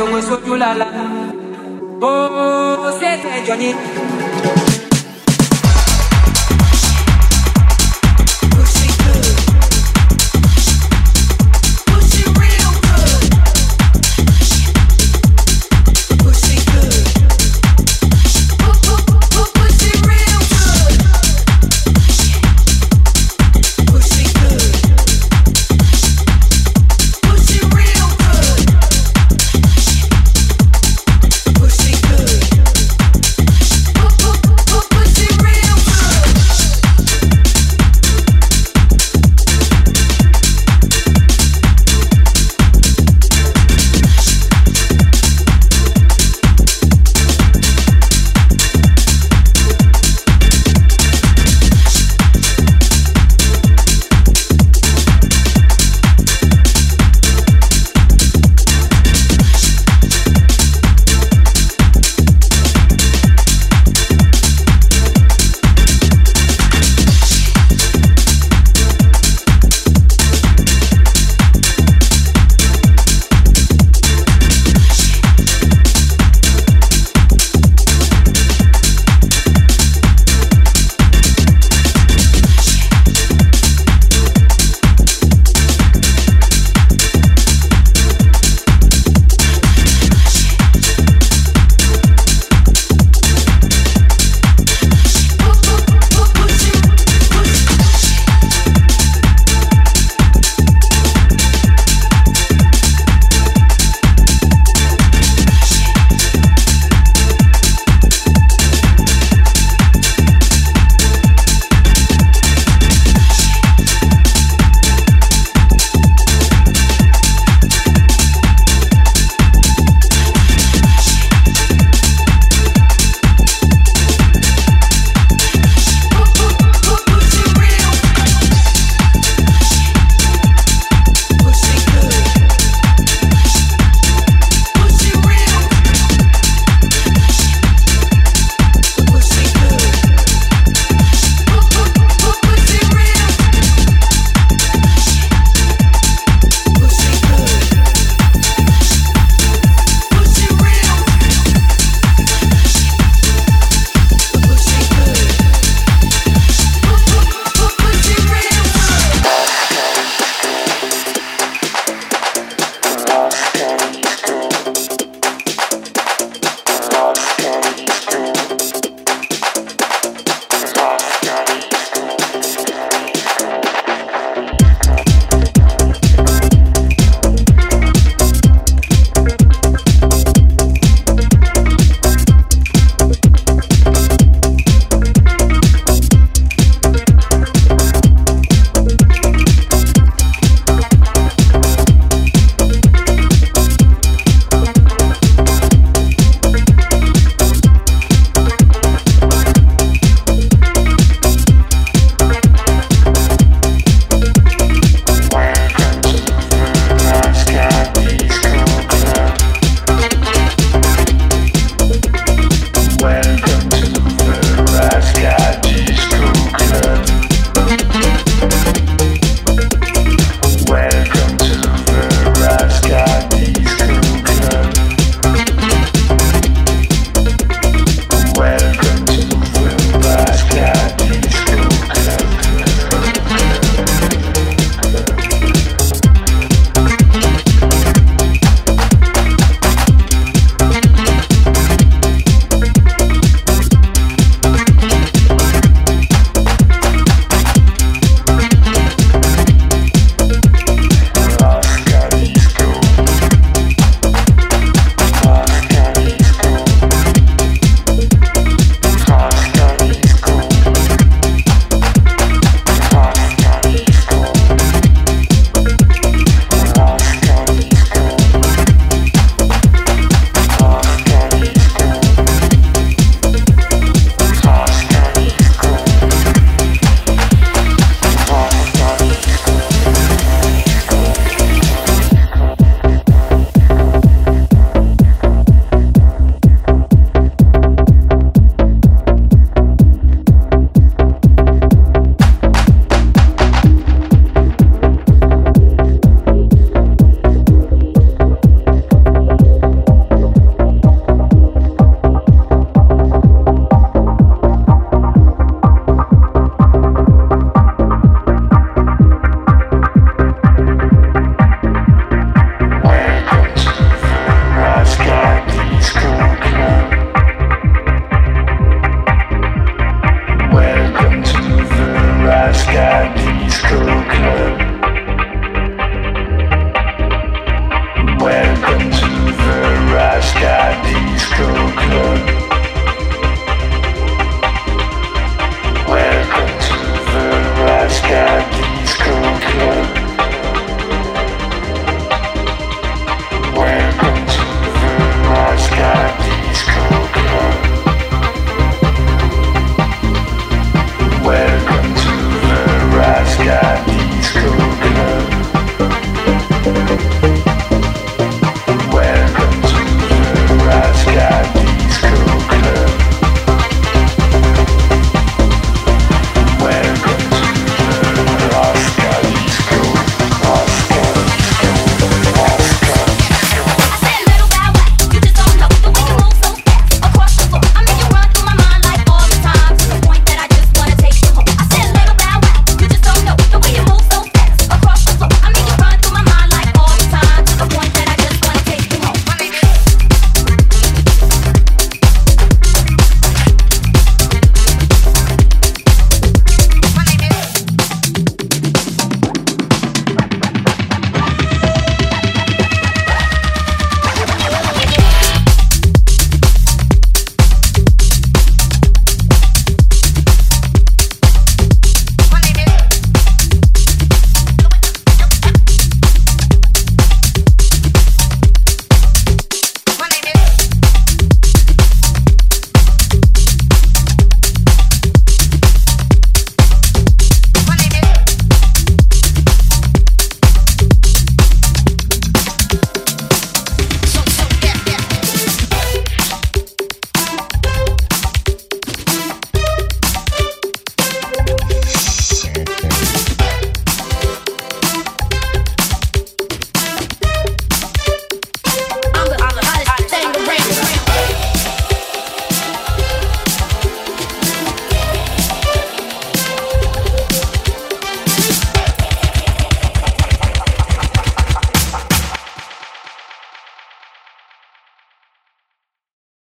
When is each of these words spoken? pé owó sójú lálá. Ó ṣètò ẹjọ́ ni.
pé 0.00 0.06
owó 0.08 0.20
sójú 0.22 0.54
lálá. 0.56 0.86
Ó 2.00 2.90
ṣètò 2.98 3.28
ẹjọ́ 3.38 3.56
ni. 3.60 3.68